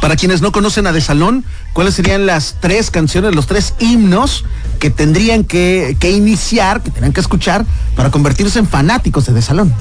Para 0.00 0.16
quienes 0.16 0.40
no 0.42 0.50
conocen 0.52 0.86
a 0.86 0.92
De 0.92 1.00
Salón, 1.00 1.44
¿cuáles 1.72 1.94
serían 1.94 2.26
las 2.26 2.56
tres 2.60 2.90
canciones, 2.90 3.34
los 3.34 3.46
tres 3.46 3.74
himnos 3.78 4.44
que 4.78 4.90
tendrían 4.90 5.44
que, 5.44 5.96
que 6.00 6.10
iniciar, 6.10 6.82
que 6.82 6.90
tendrían 6.90 7.12
que 7.12 7.20
escuchar 7.20 7.64
para 7.94 8.10
convertirse 8.10 8.58
en 8.58 8.66
fanáticos 8.66 9.26
de 9.26 9.32
De 9.32 9.42
Salón? 9.42 9.72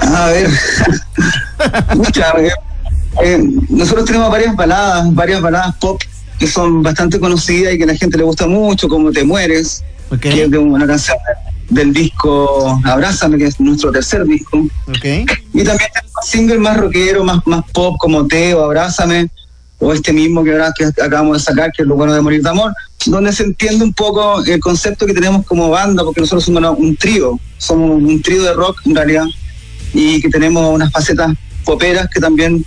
A 0.00 0.26
ver, 0.26 0.50
muchas. 1.96 2.26
eh, 3.22 3.42
nosotros 3.68 4.04
tenemos 4.06 4.30
varias 4.30 4.54
baladas, 4.56 5.14
varias 5.14 5.40
baladas 5.40 5.74
pop 5.76 6.00
que 6.38 6.46
son 6.46 6.82
bastante 6.82 7.18
conocidas 7.18 7.72
y 7.74 7.78
que 7.78 7.84
a 7.84 7.86
la 7.86 7.94
gente 7.96 8.18
le 8.18 8.24
gusta 8.24 8.46
mucho, 8.46 8.88
como 8.88 9.10
Te 9.10 9.24
Mueres, 9.24 9.82
Ok. 10.10 10.18
que 10.20 10.42
es 10.44 10.50
de 10.50 10.58
una 10.58 10.86
canción 10.86 11.16
del 11.70 11.92
disco 11.94 12.78
Abrázame, 12.84 13.38
que 13.38 13.46
es 13.46 13.58
nuestro 13.58 13.90
tercer 13.90 14.24
disco. 14.26 14.58
Ok. 14.88 15.04
Y 15.54 15.64
también 15.64 15.90
singles 16.22 16.58
más 16.58 16.76
rockero, 16.76 17.24
más, 17.24 17.46
más 17.46 17.64
pop, 17.72 17.96
como 17.98 18.26
Te 18.26 18.54
o 18.54 18.64
Abrázame, 18.64 19.28
o 19.78 19.92
este 19.92 20.12
mismo 20.12 20.42
que 20.42 20.52
ahora 20.52 20.72
que 20.76 20.84
acabamos 20.84 21.38
de 21.38 21.44
sacar, 21.44 21.72
que 21.72 21.82
es 21.82 21.88
Lo 21.88 21.96
Bueno 21.96 22.14
de 22.14 22.20
Morir 22.20 22.42
de 22.42 22.48
Amor, 22.48 22.72
donde 23.06 23.32
se 23.32 23.44
entiende 23.44 23.84
un 23.84 23.92
poco 23.92 24.42
el 24.44 24.60
concepto 24.60 25.06
que 25.06 25.14
tenemos 25.14 25.44
como 25.44 25.70
banda, 25.70 26.02
porque 26.02 26.20
nosotros 26.20 26.44
somos 26.44 26.78
un 26.78 26.96
trío, 26.96 27.38
somos 27.58 28.02
un 28.02 28.22
trío 28.22 28.42
de 28.42 28.52
rock 28.54 28.80
en 28.86 28.94
realidad, 28.94 29.26
y 29.92 30.20
que 30.20 30.28
tenemos 30.28 30.74
unas 30.74 30.90
facetas 30.90 31.32
poperas 31.64 32.08
que 32.12 32.20
también 32.20 32.64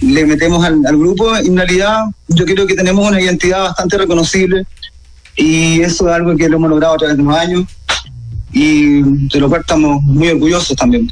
le 0.00 0.26
metemos 0.26 0.64
al, 0.64 0.80
grupo. 0.96 1.36
En 1.36 1.56
realidad 1.56 2.04
yo 2.28 2.44
creo 2.44 2.66
que 2.66 2.74
tenemos 2.74 3.08
una 3.08 3.20
identidad 3.20 3.62
bastante 3.62 3.98
reconocible 3.98 4.66
y 5.36 5.80
eso 5.80 6.08
es 6.08 6.14
algo 6.14 6.36
que 6.36 6.48
lo 6.48 6.56
hemos 6.56 6.70
logrado 6.70 6.94
a 6.94 6.98
través 6.98 7.16
de 7.16 7.22
los 7.22 7.36
años 7.36 7.64
y 8.52 9.02
de 9.02 9.40
lo 9.40 9.48
cual 9.48 9.62
estamos 9.62 10.02
muy 10.02 10.28
orgullosos 10.28 10.76
también. 10.76 11.10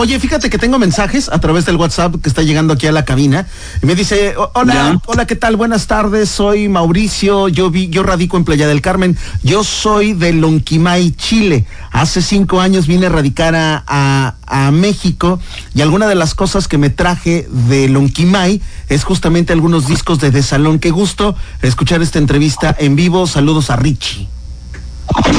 Oye, 0.00 0.18
fíjate 0.18 0.48
que 0.48 0.56
tengo 0.56 0.78
mensajes 0.78 1.28
a 1.28 1.40
través 1.40 1.66
del 1.66 1.76
WhatsApp 1.76 2.14
que 2.22 2.30
está 2.30 2.40
llegando 2.40 2.72
aquí 2.72 2.86
a 2.86 2.92
la 2.92 3.04
cabina. 3.04 3.46
Y 3.82 3.86
me 3.86 3.94
dice, 3.94 4.34
"O- 4.38 4.50
hola, 4.54 4.72
Ya. 4.72 4.98
hola, 5.04 5.26
¿qué 5.26 5.36
tal? 5.36 5.56
Buenas 5.56 5.88
tardes, 5.88 6.30
soy 6.30 6.70
Mauricio, 6.70 7.48
yo 7.48 7.70
vi, 7.70 7.90
yo 7.90 8.02
radico 8.02 8.38
en 8.38 8.46
Playa 8.46 8.66
del 8.66 8.80
Carmen, 8.80 9.18
yo 9.42 9.62
soy 9.62 10.14
de 10.14 10.32
Lonquimay, 10.32 11.10
Chile. 11.12 11.66
Hace 11.92 12.22
cinco 12.22 12.62
años 12.62 12.86
vine 12.86 13.06
a 13.06 13.08
radicar 13.10 13.54
a, 13.54 13.84
a- 13.86 14.36
a 14.46 14.70
México 14.70 15.38
y 15.74 15.82
alguna 15.82 16.06
de 16.08 16.14
las 16.14 16.34
cosas 16.34 16.66
que 16.66 16.78
me 16.78 16.88
traje 16.88 17.46
de 17.68 17.90
Lonquimay 17.90 18.62
es 18.88 19.04
justamente 19.04 19.52
algunos 19.52 19.86
discos 19.86 20.18
de 20.18 20.30
De 20.30 20.42
Salón. 20.42 20.78
Qué 20.78 20.90
gusto 20.92 21.36
escuchar 21.60 22.00
esta 22.00 22.18
entrevista 22.18 22.74
en 22.78 22.96
vivo. 22.96 23.26
Saludos 23.26 23.68
a 23.68 23.76
Richie. 23.76 24.26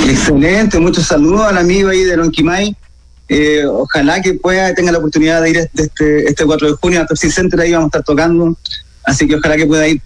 Excelente, 0.07 0.79
muchos 0.79 1.07
saludos 1.07 1.47
al 1.47 1.57
amigo 1.57 1.89
ahí 1.89 2.03
de 2.03 2.15
Lonquimay. 2.15 2.75
Eh, 3.33 3.65
ojalá 3.65 4.21
que 4.21 4.33
pueda 4.33 4.73
tenga 4.73 4.91
la 4.91 4.97
oportunidad 4.97 5.41
de 5.41 5.51
ir 5.51 5.57
este, 5.57 5.83
este, 5.83 6.27
este 6.27 6.45
4 6.45 6.67
de 6.67 6.73
junio 6.73 7.01
a 7.01 7.05
Pepsi 7.05 7.31
Center, 7.31 7.61
ahí 7.61 7.71
vamos 7.71 7.85
a 7.85 7.88
estar 7.88 8.03
tocando. 8.03 8.57
Así 9.05 9.25
que 9.25 9.38
ojalá 9.38 9.55
que 9.55 9.65
pueda 9.65 9.88
ir. 9.88 10.01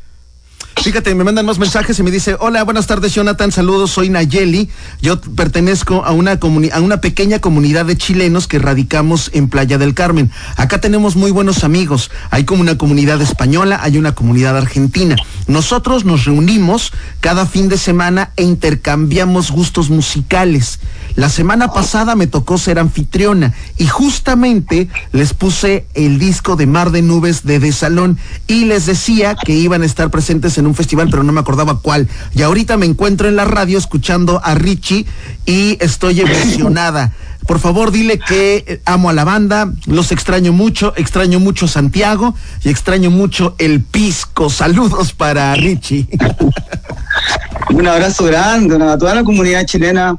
Fíjate, 0.84 1.16
me 1.16 1.24
mandan 1.24 1.46
más 1.48 1.58
mensajes 1.58 1.98
y 1.98 2.04
me 2.04 2.12
dice, 2.12 2.36
hola, 2.40 2.64
buenas 2.64 2.86
tardes, 2.86 3.14
Jonathan, 3.14 3.52
saludos, 3.52 3.92
soy 3.92 4.10
Nayeli. 4.10 4.70
Yo 5.02 5.20
pertenezco 5.20 6.06
a 6.06 6.12
una, 6.12 6.38
a 6.74 6.82
una 6.82 7.02
pequeña 7.02 7.40
comunidad 7.40 7.86
de 7.86 7.98
chilenos 7.98 8.48
que 8.48 8.60
radicamos 8.60 9.32
en 9.34 9.48
Playa 9.48 9.80
del 9.80 9.96
Carmen. 9.96 10.30
Acá 10.58 10.80
tenemos 10.80 11.16
muy 11.16 11.32
buenos 11.32 11.64
amigos. 11.64 12.12
Hay 12.30 12.44
como 12.44 12.62
una 12.62 12.78
comunidad 12.78 13.20
española, 13.22 13.80
hay 13.82 13.98
una 13.98 14.14
comunidad 14.14 14.56
argentina. 14.58 15.16
Nosotros 15.48 16.06
nos 16.06 16.26
reunimos 16.26 16.92
cada 17.20 17.48
fin 17.48 17.68
de 17.68 17.78
semana 17.78 18.32
e 18.36 18.44
intercambiamos 18.44 19.52
gustos 19.52 19.90
musicales. 19.90 20.80
La 21.16 21.30
semana 21.30 21.72
pasada 21.72 22.16
me 22.16 22.28
tocó 22.28 22.58
ser 22.58 22.78
anfitriona 22.78 23.54
y 23.78 23.88
justamente 23.88 24.90
les 25.14 25.34
puse 25.34 25.88
el 25.94 26.20
disco 26.20 26.58
de 26.58 26.68
Mar 26.68 26.92
de 26.92 27.02
Nubes 27.02 27.44
de 27.44 27.60
De 27.60 27.72
Salón 27.72 28.20
y 28.48 28.66
les 28.66 28.86
decía 28.86 29.36
que 29.36 29.54
iban 29.54 29.82
a 29.82 29.86
estar 29.86 30.12
presentes 30.12 30.58
en 30.58 30.65
un 30.68 30.76
festival, 30.76 31.10
pero 31.10 31.24
no 31.24 31.32
me 31.32 31.40
acordaba 31.40 31.80
cuál. 31.80 32.08
Y 32.34 32.42
ahorita 32.42 32.78
me 32.78 32.86
encuentro 32.86 33.28
en 33.28 33.36
la 33.36 33.46
radio 33.46 33.78
escuchando 33.78 34.42
a 34.44 34.56
Richie 34.56 35.06
y 35.46 35.78
estoy 35.80 36.22
emocionada. 36.22 37.14
Por 37.48 37.60
favor, 37.60 37.92
dile 37.92 38.18
que 38.18 38.64
eh, 38.68 38.82
amo 38.86 39.10
a 39.10 39.14
la 39.14 39.24
banda, 39.24 39.72
los 39.86 40.12
extraño 40.12 40.52
mucho, 40.52 40.94
extraño 40.96 41.40
mucho 41.40 41.68
Santiago 41.68 42.34
y 42.64 42.70
extraño 42.70 43.12
mucho 43.12 43.56
el 43.60 43.82
pisco. 43.82 44.50
Saludos 44.50 45.14
para 45.14 45.54
Richie. 45.56 46.08
Un 47.70 47.88
abrazo 47.88 48.26
grande 48.26 48.84
a 48.84 48.98
toda 48.98 49.16
la 49.16 49.24
comunidad 49.24 49.66
chilena 49.66 50.16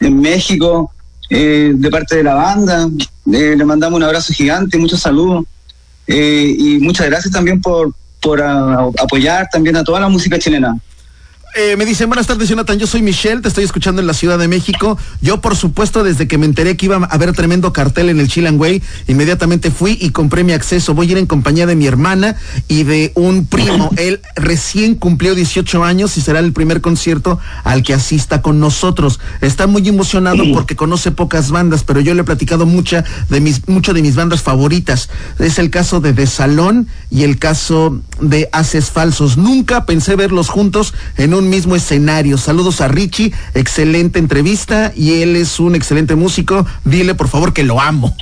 en 0.00 0.20
México, 0.20 0.92
eh, 1.30 1.72
de 1.74 1.90
parte 1.90 2.16
de 2.16 2.24
la 2.24 2.34
banda. 2.34 2.88
Eh, 3.32 3.54
le 3.56 3.64
mandamos 3.64 3.96
un 3.96 4.04
abrazo 4.04 4.32
gigante, 4.32 4.78
muchos 4.78 5.00
saludos. 5.00 5.44
Y 6.06 6.78
muchas 6.80 7.06
gracias 7.06 7.32
también 7.32 7.60
por, 7.60 7.92
por 8.26 8.42
apoyar 8.42 9.48
también 9.48 9.76
a 9.76 9.84
toda 9.84 10.00
la 10.00 10.08
música 10.08 10.36
chilena. 10.36 10.76
Eh, 11.58 11.74
me 11.78 11.86
dicen, 11.86 12.10
buenas 12.10 12.26
tardes, 12.26 12.50
Jonathan. 12.50 12.78
Yo 12.78 12.86
soy 12.86 13.00
Michelle, 13.00 13.40
te 13.40 13.48
estoy 13.48 13.64
escuchando 13.64 14.02
en 14.02 14.06
la 14.06 14.12
Ciudad 14.12 14.38
de 14.38 14.46
México. 14.46 14.98
Yo, 15.22 15.40
por 15.40 15.56
supuesto, 15.56 16.04
desde 16.04 16.28
que 16.28 16.36
me 16.36 16.44
enteré 16.44 16.76
que 16.76 16.84
iba 16.84 16.96
a 16.96 17.04
haber 17.06 17.32
tremendo 17.32 17.72
cartel 17.72 18.10
en 18.10 18.20
el 18.20 18.28
Chilanguay, 18.28 18.82
inmediatamente 19.08 19.70
fui 19.70 19.96
y 19.98 20.10
compré 20.10 20.44
mi 20.44 20.52
acceso. 20.52 20.92
Voy 20.92 21.08
a 21.08 21.12
ir 21.12 21.16
en 21.16 21.24
compañía 21.24 21.64
de 21.64 21.74
mi 21.74 21.86
hermana 21.86 22.36
y 22.68 22.82
de 22.82 23.10
un 23.14 23.46
primo. 23.46 23.88
Él 23.96 24.20
recién 24.34 24.96
cumplió 24.96 25.34
18 25.34 25.82
años 25.82 26.18
y 26.18 26.20
será 26.20 26.40
el 26.40 26.52
primer 26.52 26.82
concierto 26.82 27.38
al 27.64 27.82
que 27.82 27.94
asista 27.94 28.42
con 28.42 28.60
nosotros. 28.60 29.18
Está 29.40 29.66
muy 29.66 29.88
emocionado 29.88 30.44
porque 30.52 30.76
conoce 30.76 31.10
pocas 31.10 31.50
bandas, 31.50 31.84
pero 31.84 32.00
yo 32.00 32.12
le 32.12 32.20
he 32.20 32.24
platicado 32.24 32.66
mucha 32.66 33.02
de 33.30 33.40
mis, 33.40 33.66
mucho 33.66 33.94
de 33.94 34.02
mis 34.02 34.14
bandas 34.14 34.42
favoritas. 34.42 35.08
Es 35.38 35.58
el 35.58 35.70
caso 35.70 36.00
de 36.00 36.12
De 36.12 36.26
Salón 36.26 36.86
y 37.10 37.22
el 37.22 37.38
caso 37.38 37.98
de 38.20 38.50
Haces 38.52 38.90
Falsos. 38.90 39.38
Nunca 39.38 39.86
pensé 39.86 40.16
verlos 40.16 40.50
juntos 40.50 40.92
en 41.16 41.32
un 41.32 41.45
mismo 41.46 41.76
escenario. 41.76 42.38
Saludos 42.38 42.80
a 42.80 42.88
Richie, 42.88 43.32
excelente 43.54 44.18
entrevista 44.18 44.92
y 44.94 45.22
él 45.22 45.36
es 45.36 45.58
un 45.60 45.74
excelente 45.74 46.14
músico. 46.14 46.66
Dile 46.84 47.14
por 47.14 47.28
favor 47.28 47.52
que 47.52 47.62
lo 47.64 47.80
amo. 47.80 48.16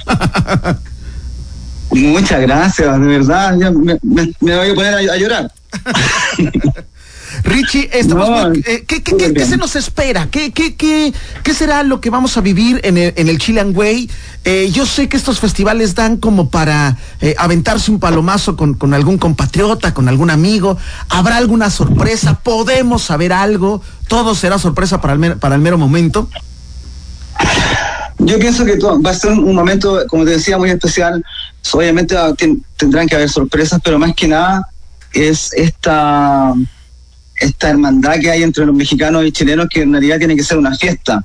Muchas 1.90 2.40
gracias, 2.40 3.00
de 3.00 3.06
verdad. 3.06 3.54
Me, 3.56 3.98
me- 4.02 4.32
me 4.40 4.56
voy 4.56 4.70
a 4.70 4.74
poner 4.74 4.94
a, 4.94 5.12
a 5.12 5.16
llorar. 5.16 5.52
Richie, 7.42 7.90
estamos 7.92 8.28
No, 8.30 8.48
muy- 8.50 8.58
eh, 8.66 8.84
¿qué, 8.86 9.02
qué- 9.02 9.10
súper 9.10 9.16
qué- 9.28 9.32
qué 9.34 9.38
bien. 9.40 9.48
se 9.48 9.56
nos 9.56 9.76
espera? 9.76 10.28
¿Qué, 10.30 10.52
qué, 10.52 10.76
qué, 10.76 11.12
qué 11.42 11.54
será 11.54 11.82
lo 11.82 12.00
que 12.00 12.10
vamos 12.10 12.36
a 12.36 12.40
vivir 12.40 12.80
en 12.84 12.96
el, 12.98 13.12
en 13.16 13.28
el 13.28 13.38
Chilanguay? 13.38 14.08
Eh, 14.44 14.70
yo 14.72 14.86
sé 14.86 15.08
que 15.08 15.16
estos 15.16 15.40
festivales 15.40 15.94
dan 15.94 16.16
como 16.18 16.50
para 16.50 16.96
eh, 17.20 17.34
aventarse 17.38 17.90
un 17.90 17.98
palomazo 17.98 18.56
con, 18.56 18.74
con 18.74 18.94
algún 18.94 19.18
compatriota, 19.18 19.94
con 19.94 20.08
algún 20.08 20.30
amigo. 20.30 20.76
¿Habrá 21.08 21.36
alguna 21.38 21.70
sorpresa? 21.70 22.40
¿Podemos 22.42 23.02
saber 23.02 23.32
algo? 23.32 23.82
¿Todo 24.08 24.34
será 24.34 24.58
sorpresa 24.58 25.00
para 25.00 25.14
el, 25.14 25.18
mer- 25.18 25.38
para 25.38 25.54
el 25.54 25.60
mero 25.60 25.78
momento? 25.78 26.28
Yo 28.18 28.38
pienso 28.38 28.64
que 28.64 28.76
to- 28.76 29.00
va 29.02 29.10
a 29.10 29.14
ser 29.14 29.32
un, 29.32 29.54
momento, 29.54 30.02
como 30.08 30.24
te 30.24 30.30
decía, 30.32 30.56
muy 30.56 30.70
especial. 30.70 31.24
Obviamente 31.72 32.16
ah, 32.16 32.32
ten- 32.36 32.64
tendrán 32.76 33.06
que 33.08 33.16
haber 33.16 33.28
sorpresas, 33.28 33.80
pero 33.82 33.98
más 33.98 34.14
que 34.14 34.28
nada 34.28 34.68
es 35.12 35.52
esta, 35.54 36.52
esta 37.36 37.70
hermandad 37.70 38.20
que 38.20 38.30
hay 38.30 38.42
entre 38.42 38.66
los 38.66 38.74
mexicanos 38.74 39.24
y 39.24 39.32
chilenos 39.32 39.68
que 39.68 39.82
en 39.82 39.92
realidad 39.92 40.18
tiene 40.18 40.36
que 40.36 40.44
ser 40.44 40.58
una 40.58 40.74
fiesta. 40.76 41.24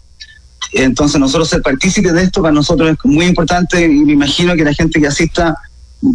Entonces 0.72 1.20
nosotros 1.20 1.50
ser 1.50 1.62
partícipes 1.62 2.14
de 2.14 2.24
esto 2.24 2.42
para 2.42 2.54
nosotros 2.54 2.92
es 2.92 2.98
muy 3.04 3.26
importante 3.26 3.84
y 3.84 4.06
me 4.06 4.14
imagino 4.14 4.56
que 4.56 4.64
la 4.64 4.74
gente 4.74 5.00
que 5.00 5.08
asista 5.08 5.56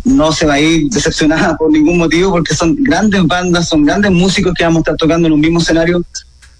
no 0.05 0.33
se 0.33 0.47
va 0.47 0.55
a 0.55 0.61
ir 0.61 0.89
decepcionada 0.91 1.57
por 1.57 1.71
ningún 1.71 1.99
motivo 1.99 2.31
porque 2.31 2.55
son 2.55 2.77
grandes 2.83 3.25
bandas, 3.27 3.69
son 3.69 3.85
grandes 3.85 4.11
músicos 4.11 4.55
que 4.57 4.65
vamos 4.65 4.79
a 4.79 4.81
estar 4.81 4.97
tocando 4.97 5.27
en 5.27 5.35
un 5.35 5.41
mismo 5.41 5.61
escenario. 5.61 6.05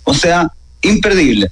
O 0.05 0.13
sea, 0.13 0.51
imperdible. 0.83 1.51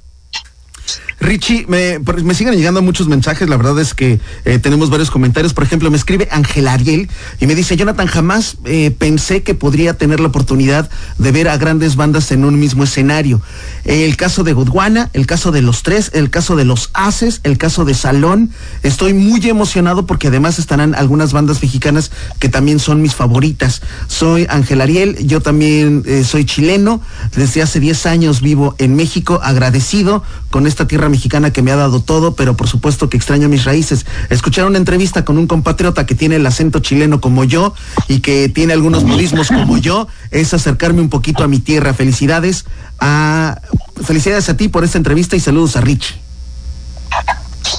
Richie, 1.23 1.65
me, 1.69 1.99
siguen 2.33 2.53
llegando 2.53 2.81
muchos 2.81 3.07
mensajes, 3.07 3.47
la 3.47 3.55
verdad 3.55 3.79
es 3.79 3.93
que 3.93 4.19
eh, 4.43 4.59
tenemos 4.59 4.89
varios 4.89 5.09
comentarios. 5.09 5.53
Por 5.53 5.63
ejemplo, 5.63 5.89
me 5.89 5.95
escribe 5.95 6.27
Ángel 6.31 6.67
Ariel 6.67 7.09
y 7.39 7.47
me 7.47 7.55
dice, 7.55 7.77
Jonathan, 7.77 8.07
jamás 8.07 8.57
eh, 8.65 8.91
pensé 8.91 9.41
que 9.41 9.55
podría 9.55 9.93
tener 9.93 10.19
la 10.19 10.27
oportunidad 10.27 10.89
de 11.17 11.31
ver 11.31 11.47
a 11.47 11.57
grandes 11.57 11.95
bandas 11.95 12.31
en 12.33 12.43
un 12.43 12.59
mismo 12.59 12.83
escenario. 12.83 13.41
El 13.85 14.17
caso 14.17 14.43
de 14.43 14.51
Godwana, 14.51 15.09
el 15.13 15.25
caso 15.25 15.53
de 15.53 15.61
Los 15.61 15.83
Tres, 15.83 16.11
el 16.13 16.29
caso 16.29 16.57
de 16.57 16.65
Los 16.65 16.89
Haces, 16.93 17.39
el 17.43 17.57
caso 17.57 17.85
de 17.85 17.93
Salón. 17.93 18.51
Estoy 18.83 19.13
muy 19.13 19.47
emocionado 19.47 20.05
porque 20.05 20.27
además 20.27 20.59
estarán 20.59 20.93
algunas 20.93 21.31
bandas 21.31 21.61
mexicanas 21.61 22.11
que 22.39 22.49
también 22.49 22.79
son 22.79 23.01
mis 23.01 23.15
favoritas. 23.15 23.81
Soy 24.07 24.45
Ángel 24.49 24.81
Ariel, 24.81 25.17
yo 25.25 25.41
también 25.41 26.03
eh, 26.05 26.25
soy 26.25 26.43
chileno, 26.43 27.01
desde 27.33 27.61
hace 27.61 27.79
10 27.79 28.07
años 28.07 28.41
vivo 28.41 28.75
en 28.77 28.95
México, 28.97 29.39
agradecido 29.41 30.21
con 30.49 30.67
esta 30.67 30.85
tierra 30.85 31.12
mexicana 31.13 31.53
que 31.53 31.61
me 31.61 31.71
ha 31.71 31.75
dado 31.75 32.01
todo, 32.01 32.35
pero 32.35 32.57
por 32.57 32.67
supuesto 32.67 33.07
que 33.07 33.17
extraño 33.17 33.47
mis 33.47 33.65
raíces. 33.65 34.07
Escuchar 34.31 34.65
una 34.65 34.79
entrevista 34.79 35.23
con 35.23 35.37
un 35.37 35.45
compatriota 35.45 36.07
que 36.07 36.15
tiene 36.15 36.37
el 36.37 36.45
acento 36.45 36.79
chileno 36.79 37.21
como 37.21 37.43
yo 37.43 37.75
y 38.07 38.19
que 38.19 38.49
tiene 38.49 38.73
algunos 38.73 39.03
modismos 39.03 39.49
como 39.49 39.77
yo, 39.77 40.07
es 40.31 40.53
acercarme 40.55 41.01
un 41.01 41.09
poquito 41.09 41.43
a 41.43 41.47
mi 41.47 41.59
tierra. 41.59 41.93
Felicidades 41.93 42.65
a 42.99 43.61
felicidades 44.03 44.49
a 44.49 44.57
ti 44.57 44.69
por 44.69 44.83
esta 44.83 44.97
entrevista 44.97 45.35
y 45.35 45.39
saludos 45.39 45.75
a 45.75 45.81
Rich. 45.81 46.17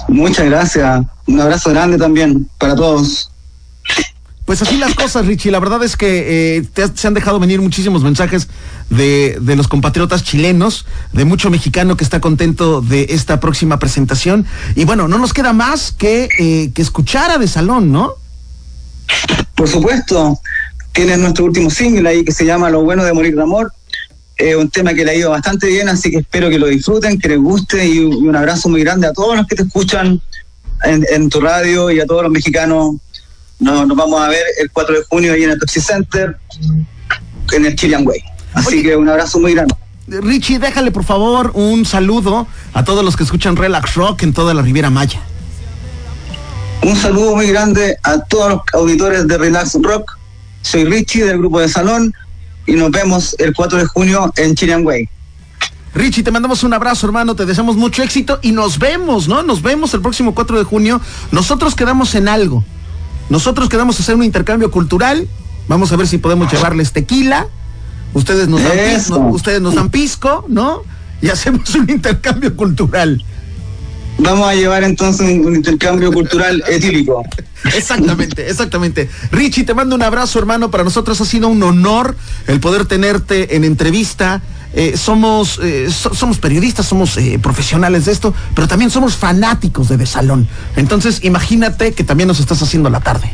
Muchas 0.08 0.46
gracias. 0.46 1.04
Un 1.26 1.40
abrazo 1.40 1.70
grande 1.70 1.98
también 1.98 2.48
para 2.58 2.76
todos. 2.76 3.30
Pues 4.44 4.60
así 4.60 4.76
las 4.76 4.94
cosas, 4.94 5.26
Richie. 5.26 5.50
La 5.50 5.58
verdad 5.58 5.82
es 5.82 5.96
que 5.96 6.56
eh, 6.56 6.62
te, 6.74 6.86
se 6.94 7.06
han 7.06 7.14
dejado 7.14 7.40
venir 7.40 7.62
muchísimos 7.62 8.02
mensajes 8.02 8.48
de, 8.90 9.38
de, 9.40 9.56
los 9.56 9.68
compatriotas 9.68 10.22
chilenos, 10.22 10.84
de 11.14 11.24
mucho 11.24 11.48
mexicano 11.48 11.96
que 11.96 12.04
está 12.04 12.20
contento 12.20 12.82
de 12.82 13.06
esta 13.08 13.40
próxima 13.40 13.78
presentación. 13.78 14.44
Y 14.74 14.84
bueno, 14.84 15.08
no 15.08 15.18
nos 15.18 15.32
queda 15.32 15.54
más 15.54 15.92
que, 15.92 16.28
eh, 16.38 16.70
que 16.74 16.82
escuchar 16.82 17.30
a 17.30 17.38
De 17.38 17.48
Salón, 17.48 17.90
¿no? 17.90 18.14
Por 19.54 19.68
supuesto. 19.68 20.38
Tienen 20.92 21.22
nuestro 21.22 21.46
último 21.46 21.70
single 21.70 22.08
ahí 22.08 22.24
que 22.24 22.32
se 22.32 22.44
llama 22.44 22.70
Lo 22.70 22.82
bueno 22.82 23.02
de 23.02 23.14
morir 23.14 23.34
de 23.34 23.42
amor. 23.42 23.72
Eh, 24.36 24.56
un 24.56 24.68
tema 24.68 24.92
que 24.92 25.04
le 25.04 25.12
ha 25.12 25.14
ido 25.14 25.30
bastante 25.30 25.68
bien, 25.68 25.88
así 25.88 26.10
que 26.10 26.18
espero 26.18 26.50
que 26.50 26.58
lo 26.58 26.66
disfruten, 26.66 27.18
que 27.18 27.28
les 27.28 27.38
guste 27.38 27.86
y, 27.86 28.00
un 28.00 28.36
abrazo 28.36 28.68
muy 28.68 28.82
grande 28.82 29.06
a 29.06 29.12
todos 29.12 29.36
los 29.36 29.46
que 29.46 29.56
te 29.56 29.62
escuchan 29.62 30.20
en, 30.82 31.04
en 31.10 31.30
tu 31.30 31.40
radio 31.40 31.90
y 31.90 32.00
a 32.00 32.06
todos 32.06 32.24
los 32.24 32.32
mexicanos 32.32 32.96
nos, 33.64 33.87
nos, 33.87 33.97
vamos 33.97 34.21
a 34.21 34.28
ver 34.28 34.42
el 34.61 34.71
4 34.71 34.94
de 34.97 35.04
junio 35.04 35.33
ahí 35.33 35.44
en 35.44 35.50
el 35.50 35.59
Pepsi 35.59 35.80
Center, 35.80 36.37
en 37.52 37.66
el 37.66 37.75
Chilean 37.75 38.06
Way. 38.06 38.23
Así 38.52 38.68
Oye, 38.68 38.83
que 38.83 38.97
un 38.97 39.09
abrazo 39.09 39.40
muy 39.40 39.54
grande. 39.54 39.75
Richie, 40.06 40.59
déjale 40.59 40.90
por 40.90 41.04
favor 41.04 41.52
un 41.54 41.87
saludo 41.87 42.47
a 42.75 42.85
todos 42.85 43.04
los 43.04 43.16
que 43.16 43.25
escuchan 43.25 43.56
Relax 43.56 43.94
Rock 43.94 44.23
en 44.23 44.33
toda 44.33 44.52
la 44.52 44.62
Riviera 44.62 44.90
Maya. 44.90 45.21
Un 46.83 46.94
saludo 46.94 47.35
muy 47.35 47.47
grande 47.47 47.97
a 48.02 48.18
todos 48.21 48.50
los 48.50 48.61
auditores 48.75 49.26
de 49.26 49.38
Relax 49.38 49.78
Rock. 49.83 50.18
Soy 50.61 50.85
Richie 50.85 51.25
del 51.25 51.38
grupo 51.38 51.61
de 51.61 51.68
Salón 51.68 52.12
y 52.66 52.73
nos 52.73 52.90
vemos 52.90 53.35
el 53.38 53.54
4 53.54 53.78
de 53.78 53.87
junio 53.87 54.33
en 54.37 54.54
Chilean 54.54 54.85
Way. 54.85 55.09
Richie, 55.94 56.23
te 56.23 56.30
mandamos 56.30 56.64
un 56.64 56.75
abrazo, 56.75 57.06
hermano, 57.06 57.37
te 57.37 57.47
deseamos 57.47 57.76
mucho 57.76 58.02
éxito 58.02 58.40
y 58.42 58.52
nos 58.52 58.78
vemos, 58.78 59.28
¿no? 59.28 59.42
Nos 59.42 59.62
vemos 59.62 59.94
el 59.94 60.02
próximo 60.02 60.35
4 60.35 60.59
de 60.59 60.64
junio. 60.64 61.00
Nosotros 61.30 61.75
quedamos 61.75 62.14
en 62.14 62.28
algo. 62.28 62.64
Nosotros 63.31 63.69
queremos 63.69 63.99
hacer 63.99 64.14
un 64.14 64.23
intercambio 64.23 64.71
cultural. 64.71 65.28
Vamos 65.69 65.93
a 65.93 65.97
ver 65.97 66.07
si 66.07 66.19
podemos 66.19 66.52
llevarles 66.52 66.93
tequila. 66.93 67.47
Ustedes 68.12 68.49
nos 68.49 68.62
dan, 68.62 69.33
ustedes 69.33 69.61
nos 69.61 69.75
dan 69.75 69.90
pisco, 69.90 70.45
¿no? 70.49 70.83
Y 71.21 71.28
hacemos 71.31 71.75
un 71.75 71.90
intercambio 71.90 72.54
cultural. 72.57 73.25
Vamos 74.18 74.49
a 74.49 74.54
llevar 74.54 74.85
entonces 74.85 75.28
un 75.44 75.56
intercambio 75.56 76.12
cultural 76.12 76.62
etílico. 76.68 77.25
Exactamente, 77.75 78.49
exactamente. 78.49 79.09
Richie, 79.33 79.64
te 79.64 79.75
mando 79.75 79.97
un 79.97 80.02
abrazo, 80.02 80.38
hermano. 80.38 80.71
Para 80.71 80.85
nosotros 80.85 81.21
ha 81.21 81.25
sido 81.25 81.49
un 81.49 81.62
honor 81.62 82.16
el 82.47 82.61
poder 82.61 82.87
tenerte 82.87 83.56
en 83.56 83.64
entrevista. 83.64 84.42
Eh, 84.76 84.97
somos, 84.97 85.61
eh, 85.62 85.88
so, 85.90 86.14
somos 86.14 86.38
periodistas, 86.38 86.87
somos 86.87 87.16
eh, 87.16 87.38
profesionales 87.40 88.06
de 88.06 88.12
esto, 88.12 88.35
pero 88.54 88.66
también 88.66 88.90
somos 88.90 89.14
fanáticos 89.16 89.88
de 89.88 89.97
De 89.97 90.06
Salón. 90.06 90.49
Entonces, 90.76 91.21
imagínate 91.23 91.92
que 91.92 92.04
también 92.04 92.28
nos 92.28 92.40
estás 92.40 92.61
haciendo 92.62 92.90
la 92.90 93.00
tarde. 93.00 93.30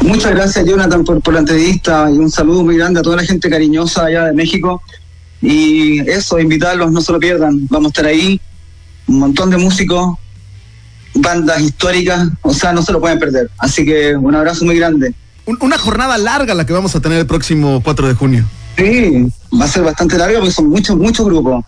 Muchas 0.00 0.32
gracias, 0.32 0.64
Jonathan, 0.64 1.04
por, 1.04 1.20
por 1.20 1.34
la 1.34 1.40
entrevista 1.40 2.10
y 2.10 2.16
un 2.16 2.30
saludo 2.30 2.64
muy 2.64 2.76
grande 2.76 3.00
a 3.00 3.02
toda 3.02 3.16
la 3.16 3.24
gente 3.24 3.50
cariñosa 3.50 4.06
allá 4.06 4.24
de 4.24 4.32
México. 4.32 4.82
Y 5.42 6.00
eso, 6.08 6.38
invitarlos, 6.38 6.90
no 6.90 7.00
se 7.00 7.12
lo 7.12 7.20
pierdan. 7.20 7.66
Vamos 7.68 7.86
a 7.86 7.90
estar 7.90 8.06
ahí, 8.06 8.40
un 9.08 9.18
montón 9.18 9.50
de 9.50 9.56
músicos, 9.56 10.16
bandas 11.14 11.60
históricas, 11.60 12.28
o 12.42 12.52
sea, 12.52 12.72
no 12.72 12.82
se 12.82 12.92
lo 12.92 13.00
pueden 13.00 13.18
perder. 13.18 13.50
Así 13.58 13.84
que 13.84 14.14
un 14.16 14.34
abrazo 14.34 14.64
muy 14.64 14.76
grande. 14.76 15.14
Una 15.60 15.78
jornada 15.78 16.18
larga 16.18 16.54
la 16.54 16.66
que 16.66 16.72
vamos 16.72 16.94
a 16.94 17.00
tener 17.00 17.18
el 17.18 17.26
próximo 17.26 17.80
4 17.82 18.08
de 18.08 18.14
junio. 18.14 18.44
Sí, 18.76 19.26
va 19.58 19.64
a 19.64 19.68
ser 19.68 19.82
bastante 19.82 20.18
larga 20.18 20.38
porque 20.38 20.52
son 20.52 20.68
muchos, 20.68 20.96
muchos 20.96 21.26
grupos. 21.26 21.64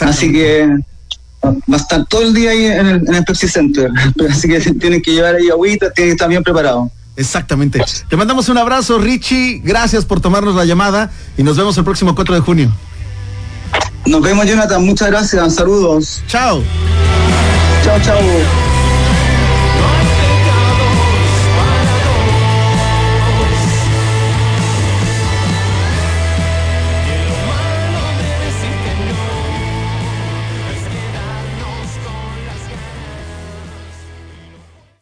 Así 0.00 0.32
que 0.32 0.68
va 1.44 1.74
a 1.74 1.76
estar 1.76 2.06
todo 2.06 2.22
el 2.22 2.32
día 2.32 2.52
ahí 2.52 2.66
en 2.66 2.86
el, 2.86 3.08
en 3.08 3.14
el 3.14 3.24
Pepsi 3.24 3.48
Center. 3.48 3.90
Así 4.30 4.48
que 4.48 4.60
tienen 4.60 5.02
que 5.02 5.12
llevar 5.12 5.34
ahí 5.34 5.50
agüita, 5.50 5.90
tienen 5.90 6.10
que 6.10 6.14
estar 6.14 6.28
bien 6.28 6.42
preparados. 6.42 6.90
Exactamente. 7.16 7.80
Te 8.08 8.16
mandamos 8.16 8.48
un 8.48 8.58
abrazo, 8.58 8.98
Richie. 8.98 9.60
Gracias 9.62 10.04
por 10.04 10.20
tomarnos 10.20 10.54
la 10.54 10.64
llamada 10.64 11.10
y 11.36 11.42
nos 11.42 11.56
vemos 11.56 11.76
el 11.76 11.84
próximo 11.84 12.14
4 12.14 12.34
de 12.34 12.40
junio. 12.40 12.72
Nos 14.06 14.22
vemos, 14.22 14.46
Jonathan. 14.46 14.84
Muchas 14.84 15.08
gracias. 15.08 15.54
Saludos. 15.54 16.22
Chao. 16.26 16.62
Chao, 17.84 18.00
chao. 18.00 18.73